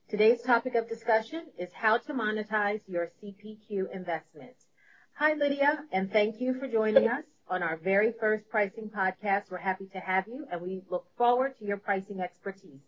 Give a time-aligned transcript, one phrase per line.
[0.09, 4.55] Today's topic of discussion is how to monetize your CPQ investment.
[5.15, 9.51] Hi, Lydia, and thank you for joining us on our very first pricing podcast.
[9.51, 12.80] We're happy to have you, and we look forward to your pricing expertise.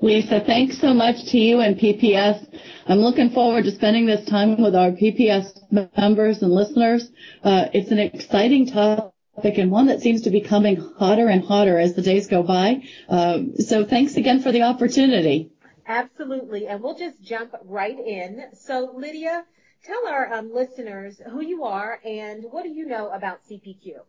[0.00, 2.46] Lisa, thanks so much to you and PPS.
[2.86, 5.58] I'm looking forward to spending this time with our PPS
[5.96, 7.10] members and listeners.
[7.42, 9.12] Uh, it's an exciting topic
[9.44, 12.82] and one that seems to be coming hotter and hotter as the days go by.
[13.08, 15.50] Uh, so thanks again for the opportunity.
[15.86, 16.66] Absolutely.
[16.66, 18.42] And we'll just jump right in.
[18.54, 19.44] So, Lydia,
[19.84, 24.00] tell our um, listeners who you are and what do you know about CPQ?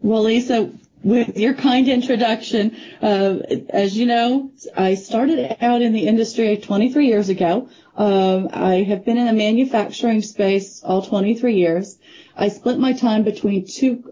[0.00, 0.72] Well, Lisa,
[1.04, 3.38] with your kind introduction, uh,
[3.70, 7.68] as you know, I started out in the industry 23 years ago.
[7.96, 11.98] Uh, I have been in the manufacturing space all 23 years.
[12.36, 14.04] I split my time between two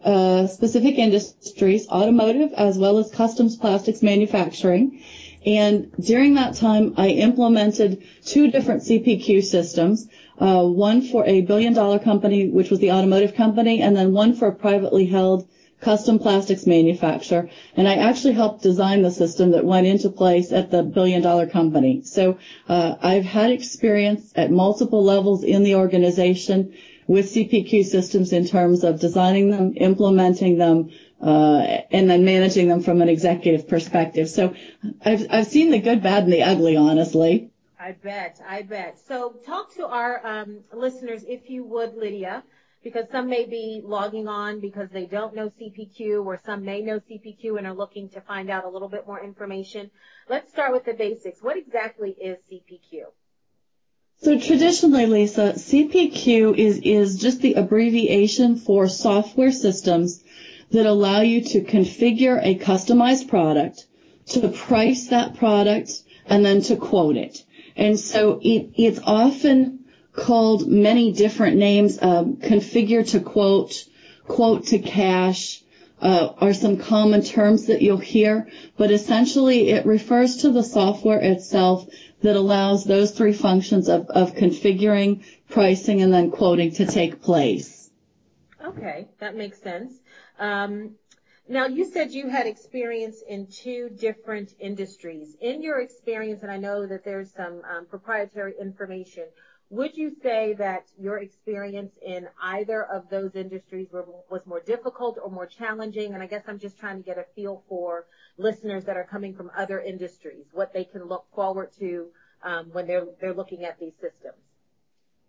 [0.51, 5.01] specific industries, automotive as well as customs plastics manufacturing.
[5.47, 10.07] And during that time, I implemented two different CPQ systems,
[10.39, 14.55] one for a billion-dollar company, which was the automotive company, and then one for a
[14.55, 15.47] privately held
[15.81, 17.49] custom plastics manufacturer.
[17.75, 22.03] And I actually helped design the system that went into place at the billion-dollar company.
[22.05, 22.37] So
[22.69, 26.75] uh, I've had experience at multiple levels in the organization
[27.11, 31.59] with CPQ systems in terms of designing them, implementing them, uh,
[31.91, 34.31] and then managing them from an executive perspective.
[34.31, 34.55] So
[35.05, 37.51] I've seen the good, bad, and the ugly, honestly.
[37.81, 38.41] I bet.
[38.49, 39.01] I bet.
[39.09, 42.45] So talk to our um, listeners, if you would, Lydia,
[42.85, 47.01] because some may be logging on because they don't know CPQ, or some may know
[47.01, 49.91] CPQ and are looking to find out a little bit more information.
[50.29, 51.43] Let's start with the basics.
[51.43, 53.07] What exactly is CPQ?
[54.23, 60.23] So traditionally, Lisa, CPQ is is just the abbreviation for software systems
[60.73, 63.87] that allow you to configure a customized product,
[64.27, 67.45] to price that product, and then to quote it.
[67.77, 71.99] And so it, it's often called many different names.
[72.03, 73.73] Um, configure to quote
[74.29, 75.63] quote to cash,
[76.03, 78.49] uh, are some common terms that you'll hear.
[78.77, 81.89] But essentially, it refers to the software itself
[82.23, 87.91] that allows those three functions of configuring, pricing, and then quoting to take place.
[88.65, 89.95] Okay, that makes sense.
[90.39, 90.97] Um,
[91.49, 95.37] now, you said you had experience in two different industries.
[95.41, 99.25] In your experience, and I know that there's some um, proprietary information,
[99.71, 105.31] would you say that your experience in either of those industries was more difficult or
[105.31, 106.13] more challenging?
[106.13, 108.05] And I guess I'm just trying to get a feel for
[108.41, 112.07] listeners that are coming from other industries, what they can look forward to
[112.43, 114.37] um, when they're they're looking at these systems.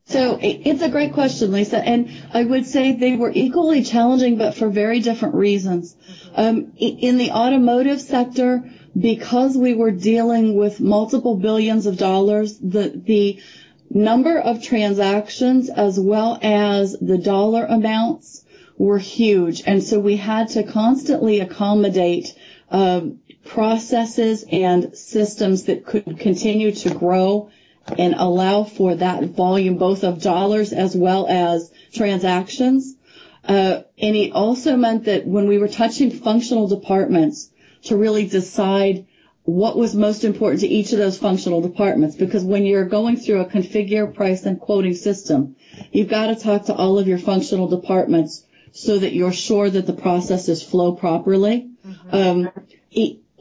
[0.06, 4.56] So it's a great question, Lisa, and I would say they were equally challenging, but
[4.56, 5.94] for very different reasons.
[5.94, 6.34] Mm-hmm.
[6.36, 8.64] Um, in the automotive sector,
[8.98, 13.42] because we were dealing with multiple billions of dollars, the the
[13.90, 18.44] number of transactions as well as the dollar amounts
[18.78, 19.62] were huge.
[19.66, 22.34] And so we had to constantly accommodate
[22.72, 27.50] Um, processes and systems that could continue to grow
[27.98, 32.96] and allow for that volume, both of dollars as well as transactions.
[33.44, 37.50] Uh, and it also meant that when we were touching functional departments
[37.84, 39.06] to really decide
[39.44, 43.42] what was most important to each of those functional departments, because when you're going through
[43.42, 45.56] a configure, price, and quoting system,
[45.92, 49.86] you've got to talk to all of your functional departments so that you're sure that
[49.86, 51.70] the processes flow properly.
[51.86, 52.16] Mm-hmm.
[52.16, 52.52] Um,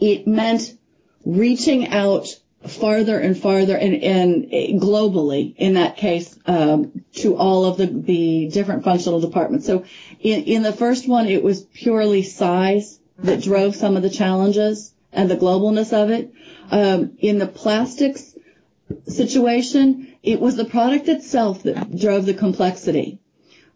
[0.00, 0.76] it meant
[1.24, 2.28] reaching out
[2.66, 4.50] farther and farther and
[4.80, 9.66] globally, in that case, um, to all of the different functional departments.
[9.66, 9.84] So
[10.20, 14.92] in in the first one, it was purely size that drove some of the challenges
[15.12, 16.32] and the globalness of it.
[16.70, 18.34] Um, in the plastics
[19.06, 23.19] situation, it was the product itself that drove the complexity.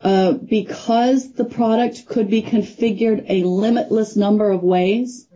[0.00, 5.26] Uh, because the product could be configured a limitless number of ways,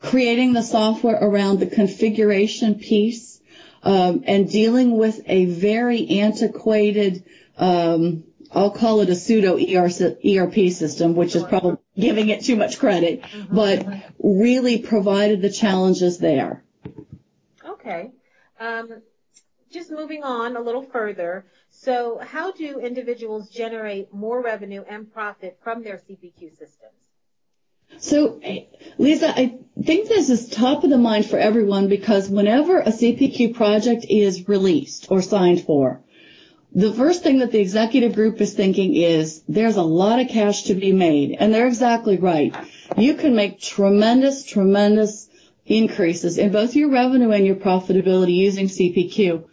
[0.00, 3.40] creating the software around the configuration piece,
[3.82, 7.24] um, and dealing with a very antiquated,
[7.56, 12.78] um, I'll call it a pseudo ERP system, which is probably giving it too much
[12.78, 13.54] credit, mm-hmm.
[13.54, 13.86] but
[14.18, 16.62] really provided the challenges there.
[17.66, 18.10] Okay.
[18.60, 19.02] Um,
[19.70, 21.44] just moving on a little further.
[21.78, 26.96] So how do individuals generate more revenue and profit from their CPQ systems?
[27.98, 28.40] So,
[28.98, 33.54] Lisa, I think this is top of the mind for everyone because whenever a CPQ
[33.54, 36.00] project is released or signed for,
[36.72, 40.64] the first thing that the executive group is thinking is there's a lot of cash
[40.64, 41.36] to be made.
[41.38, 42.54] And they're exactly right.
[42.96, 45.28] You can make tremendous, tremendous
[45.64, 49.44] increases in both your revenue and your profitability using CPQ.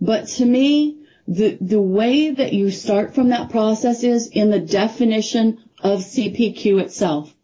[0.00, 4.60] But to me, the, the way that you start from that process is in the
[4.60, 7.34] definition of CPQ itself.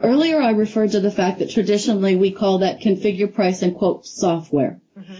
[0.00, 4.06] Earlier, I referred to the fact that traditionally we call that configure price and quote
[4.06, 4.80] software.
[4.98, 5.14] Mm-hmm.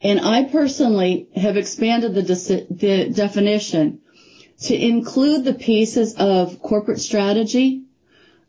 [0.00, 4.00] And I personally have expanded the, de- the definition
[4.62, 7.84] to include the pieces of corporate strategy,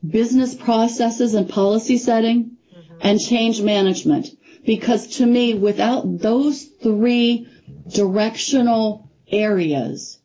[0.06, 2.96] business processes and policy setting, mm-hmm.
[3.02, 4.28] and change management.
[4.66, 7.48] Because to me, without those three
[7.88, 9.03] directional
[9.34, 10.20] areas,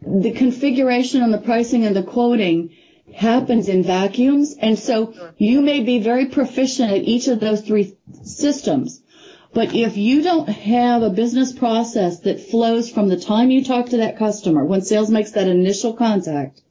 [0.00, 2.70] the configuration and the pricing and the quoting
[3.14, 4.54] happens in vacuums.
[4.58, 9.02] And so you may be very proficient at each of those three systems.
[9.54, 13.90] But if you don't have a business process that flows from the time you talk
[13.90, 16.62] to that customer, when sales makes that initial contact,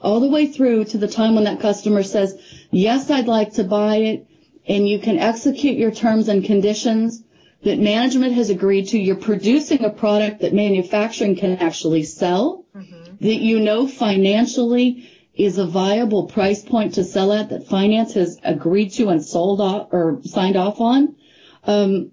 [0.00, 2.38] all the way through to the time when that customer says,
[2.70, 4.26] yes, I'd like to buy it,
[4.66, 7.23] and you can execute your terms and conditions
[7.64, 13.16] that management has agreed to, you're producing a product that manufacturing can actually sell, mm-hmm.
[13.20, 18.38] that you know financially is a viable price point to sell at that finance has
[18.44, 21.16] agreed to and sold off or signed off on.
[21.64, 22.12] Um,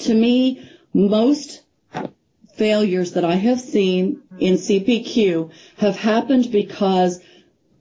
[0.00, 1.62] to me, most
[2.56, 7.20] failures that I have seen in CPQ have happened because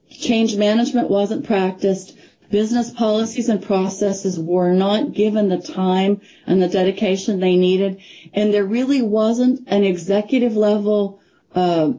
[0.09, 2.15] change management wasn't practiced,
[2.56, 8.00] business policies and processes were not given the time and the dedication they needed,
[8.34, 11.19] and there really wasn't an executive level
[11.54, 11.92] uh,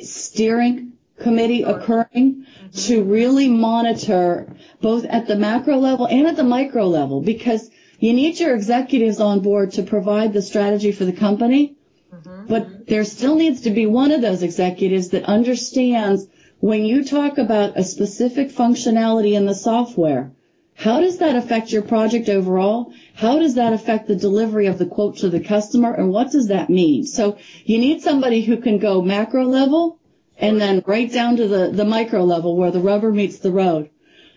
[0.00, 4.46] steering committee occurring to really monitor
[4.80, 7.68] both at the macro level and at the micro level because
[7.98, 11.74] you need your executives on board to provide the strategy for the company.
[12.14, 12.46] Mm-hmm.
[12.46, 16.28] But there still needs to be one of those executives that understands
[16.60, 20.32] when you talk about a specific functionality in the software,
[20.74, 22.92] how does that affect your project overall?
[23.14, 25.92] How does that affect the delivery of the quote to the customer?
[25.92, 27.04] And what does that mean?
[27.06, 29.98] So you need somebody who can go macro level
[30.38, 33.90] and then right down to the, the micro level where the rubber meets the road.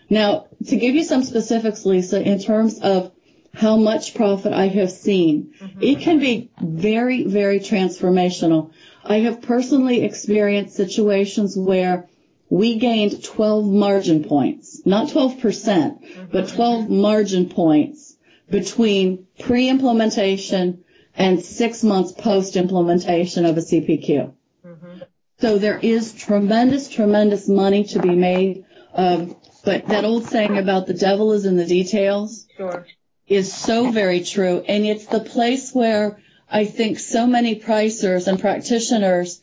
[0.08, 3.12] Now, to give you some specifics, Lisa, in terms of
[3.52, 5.82] how much profit I have seen, mm-hmm.
[5.82, 8.70] it can be very, very transformational.
[9.04, 12.08] I have personally experienced situations where
[12.50, 16.26] we gained 12 margin points, not 12%, percent mm-hmm.
[16.32, 18.16] but 12 margin points
[18.50, 24.32] between pre-implementation and six months post-implementation of a CPQ.
[24.66, 24.98] Mm-hmm.
[25.38, 28.64] So there is tremendous, tremendous money to be made.
[28.94, 32.86] Um, but that old saying about the devil is in the details sure.
[33.28, 34.64] is so very true.
[34.66, 36.18] And it's the place where
[36.50, 39.40] I think so many pricers and practitioners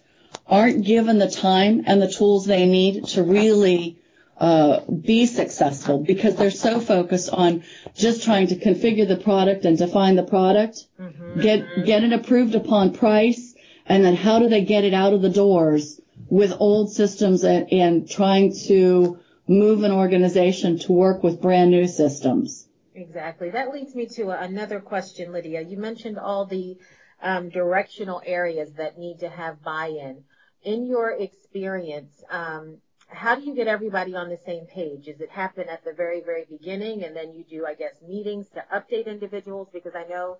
[0.49, 3.97] aren't given the time and the tools they need to really
[4.37, 7.63] uh, be successful because they're so focused on
[7.95, 11.41] just trying to configure the product and define the product, mm-hmm.
[11.41, 13.55] get get it approved upon price,
[13.85, 17.71] and then how do they get it out of the doors with old systems and,
[17.71, 22.67] and trying to move an organization to work with brand new systems.
[22.93, 23.49] Exactly.
[23.49, 25.61] That leads me to another question, Lydia.
[25.61, 26.77] You mentioned all the
[27.21, 30.23] um, directional areas that need to have buy-in.
[30.67, 35.05] In your experience, um, how do you get everybody on the same page?
[35.05, 38.49] Does it happen at the very, very beginning and then you do, I guess, meetings
[38.49, 39.69] to update individuals?
[39.71, 40.39] Because I know,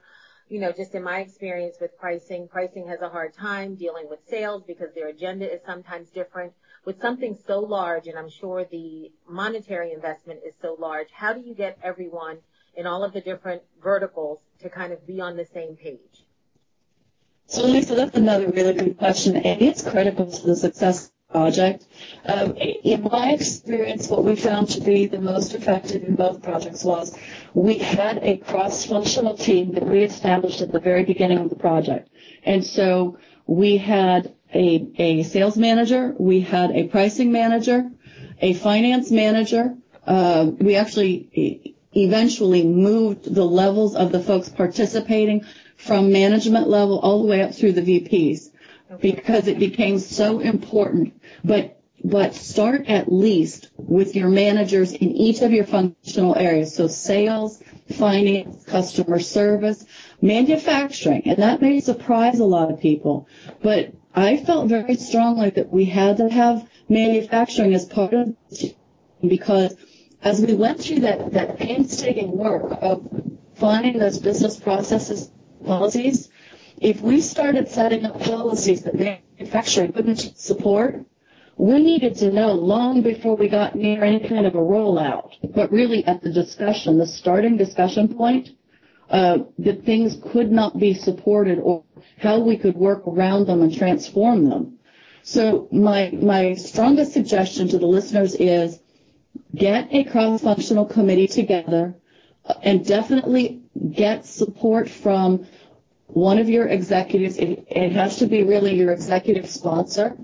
[0.50, 4.20] you know, just in my experience with pricing, pricing has a hard time dealing with
[4.28, 6.52] sales because their agenda is sometimes different.
[6.84, 11.40] With something so large, and I'm sure the monetary investment is so large, how do
[11.40, 12.40] you get everyone
[12.76, 16.07] in all of the different verticals to kind of be on the same page?
[17.50, 21.86] So Lisa, that's another really good question, and it's critical to the success project.
[22.26, 26.84] Um, in my experience, what we found to be the most effective in both projects
[26.84, 27.18] was
[27.54, 32.10] we had a cross-functional team that we established at the very beginning of the project.
[32.44, 37.90] And so we had a, a sales manager, we had a pricing manager,
[38.42, 39.74] a finance manager.
[40.06, 45.44] Uh, we actually eventually moved the levels of the folks participating
[45.78, 48.50] from management level all the way up through the VPs
[49.00, 51.22] because it became so important.
[51.44, 56.76] But but start at least with your managers in each of your functional areas.
[56.76, 57.62] So sales,
[57.98, 59.84] finance, customer service,
[60.22, 63.28] manufacturing, and that may surprise a lot of people,
[63.62, 68.36] but I felt very strongly that we had to have manufacturing as part of
[69.26, 69.76] because
[70.22, 73.08] as we went through that, that painstaking work of
[73.56, 75.32] finding those business processes,
[75.66, 76.30] policies,
[76.80, 81.04] if we started setting up policies that manufacturing couldn't support,
[81.58, 85.72] we needed to know long before we got near any kind of a rollout, but
[85.72, 88.50] really at the discussion, the starting discussion point,
[89.10, 91.84] uh, that things could not be supported or
[92.20, 94.78] how we could work around them and transform them.
[95.24, 98.80] So my, my strongest suggestion to the listeners is
[99.56, 101.96] get a cross-functional committee together
[102.62, 103.62] and definitely
[103.94, 105.46] get support from
[106.08, 107.38] one of your executives.
[107.38, 110.18] It, it has to be really your executive sponsor.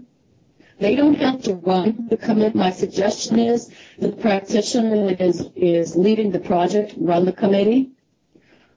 [0.80, 2.58] They don't have to run the committee.
[2.58, 3.70] My suggestion is
[4.00, 7.92] the practitioner is, is leading the project, run the committee,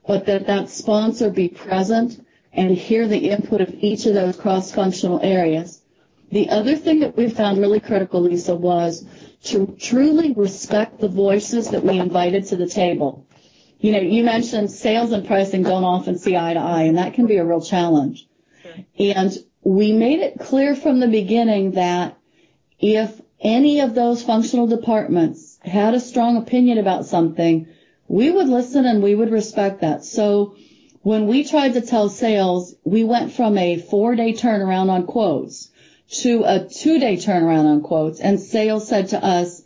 [0.07, 5.19] but that that sponsor be present and hear the input of each of those cross-functional
[5.21, 5.81] areas.
[6.31, 9.05] The other thing that we found really critical, Lisa, was
[9.45, 13.26] to truly respect the voices that we invited to the table.
[13.79, 17.13] You know, you mentioned sales and pricing don't often see eye to eye, and that
[17.13, 18.27] can be a real challenge.
[18.63, 18.73] Sure.
[18.99, 22.17] And we made it clear from the beginning that
[22.79, 27.67] if any of those functional departments had a strong opinion about something,
[28.07, 30.03] we would listen and we would respect that.
[30.03, 30.55] So
[31.01, 35.69] when we tried to tell sales, we went from a four day turnaround on quotes
[36.09, 39.61] to a two day turnaround on quotes and sales said to us,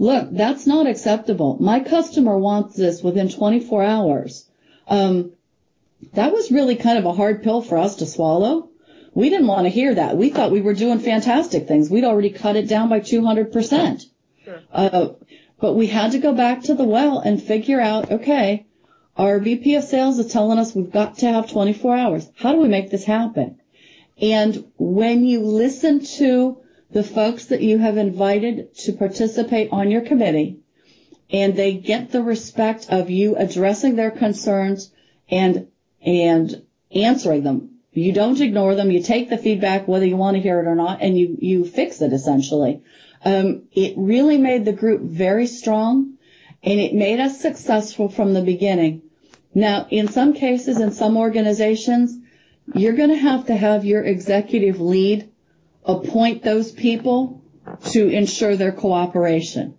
[0.00, 1.58] look, that's not acceptable.
[1.60, 4.48] My customer wants this within 24 hours.
[4.88, 5.32] Um,
[6.14, 8.70] that was really kind of a hard pill for us to swallow.
[9.12, 10.16] We didn't want to hear that.
[10.16, 11.90] We thought we were doing fantastic things.
[11.90, 14.06] We'd already cut it down by 200%.
[14.42, 14.60] Sure.
[14.72, 15.08] Uh,
[15.60, 18.66] but we had to go back to the well and figure out, okay,
[19.18, 22.30] our VP of sales is telling us we've got to have 24 hours.
[22.36, 23.60] How do we make this happen?
[24.18, 30.00] And when you listen to the folks that you have invited to participate on your
[30.02, 30.58] committee
[31.30, 34.92] and they get the respect of you addressing their concerns
[35.30, 35.68] and,
[36.04, 37.76] and answering them.
[37.92, 38.90] You don't ignore them.
[38.90, 41.64] You take the feedback, whether you want to hear it or not, and you, you
[41.64, 42.82] fix it essentially.
[43.24, 46.14] Um, it really made the group very strong
[46.62, 49.02] and it made us successful from the beginning.
[49.54, 52.16] Now, in some cases, in some organizations,
[52.74, 55.29] you're going to have to have your executive lead
[55.84, 57.42] appoint those people
[57.86, 59.74] to ensure their cooperation.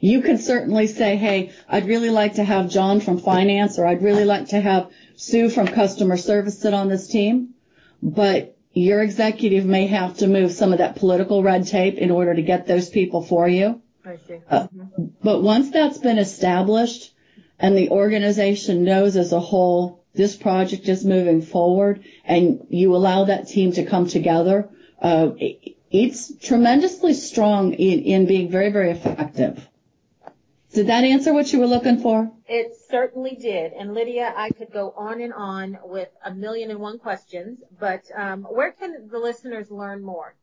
[0.00, 4.02] You can certainly say, hey, I'd really like to have John from finance or I'd
[4.02, 7.54] really like to have Sue from customer service sit on this team,
[8.02, 12.34] but your executive may have to move some of that political red tape in order
[12.34, 13.82] to get those people for you.
[14.04, 14.40] I see.
[14.48, 14.68] Uh.
[15.22, 17.12] But once that's been established
[17.58, 23.24] and the organization knows as a whole this project is moving forward and you allow
[23.24, 24.68] that team to come together,
[25.00, 25.30] uh,
[25.90, 29.66] it's tremendously strong in, in being very, very effective.
[30.72, 32.30] Did that answer what you were looking for?
[32.46, 33.72] It certainly did.
[33.72, 38.02] And Lydia, I could go on and on with a million and one questions, but
[38.14, 40.34] um, where can the listeners learn more?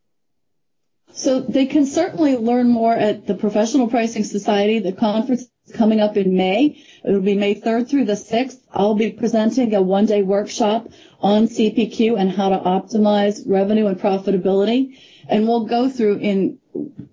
[1.13, 4.79] So they can certainly learn more at the Professional Pricing Society.
[4.79, 6.77] The conference coming up in May.
[7.03, 8.59] It will be May 3rd through the 6th.
[8.71, 10.89] I'll be presenting a one-day workshop
[11.21, 14.97] on CPQ and how to optimize revenue and profitability.
[15.27, 16.59] And we'll go through in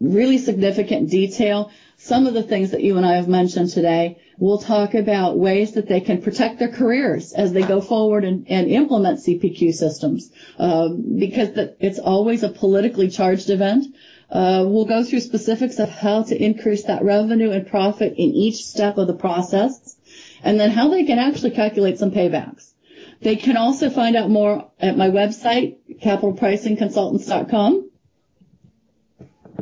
[0.00, 4.18] really significant detail some of the things that you and I have mentioned today.
[4.38, 8.44] We'll talk about ways that they can protect their careers as they go forward and,
[8.49, 13.87] and implement CPQ systems, um, because it's always a politically charged event.
[14.33, 18.65] Uh, we'll go through specifics of how to increase that revenue and profit in each
[18.65, 19.97] step of the process,
[20.43, 22.73] and then how they can actually calculate some paybacks.
[23.21, 27.91] They can also find out more at my website, capitalpricingconsultants.com.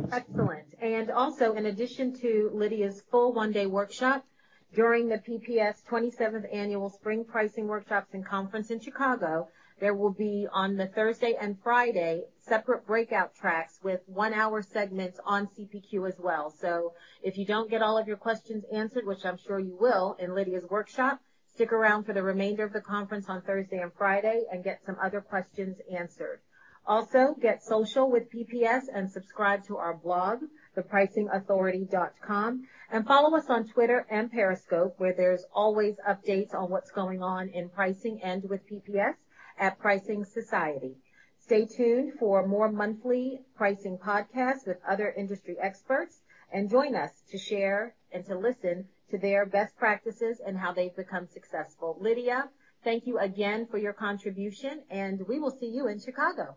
[0.09, 0.65] Excellent.
[0.81, 4.25] And also, in addition to Lydia's full one-day workshop,
[4.73, 9.49] during the PPS 27th Annual Spring Pricing Workshops and Conference in Chicago,
[9.81, 15.47] there will be on the Thursday and Friday separate breakout tracks with one-hour segments on
[15.47, 16.49] CPQ as well.
[16.49, 20.15] So if you don't get all of your questions answered, which I'm sure you will
[20.19, 21.19] in Lydia's workshop,
[21.53, 24.97] Stick around for the remainder of the conference on Thursday and Friday and get some
[25.03, 26.39] other questions answered.
[26.87, 30.39] Also, get social with PPS and subscribe to our blog,
[30.77, 37.21] thepricingauthority.com, and follow us on Twitter and Periscope, where there's always updates on what's going
[37.21, 39.15] on in pricing and with PPS
[39.61, 40.95] at Pricing Society.
[41.39, 47.37] Stay tuned for more monthly pricing podcasts with other industry experts and join us to
[47.37, 51.97] share and to listen to their best practices and how they've become successful.
[51.99, 52.49] Lydia,
[52.83, 56.55] thank you again for your contribution and we will see you in Chicago.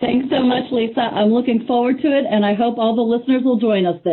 [0.00, 1.00] Thanks so much, Lisa.
[1.00, 4.10] I'm looking forward to it and I hope all the listeners will join us there.